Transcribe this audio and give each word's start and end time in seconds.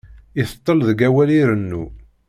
Itettel 0.41 0.79
deg 0.89 0.99
awal 1.07 1.29
irennu. 1.39 1.83